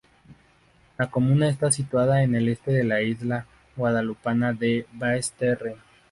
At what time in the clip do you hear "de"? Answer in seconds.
2.71-2.83, 4.51-4.87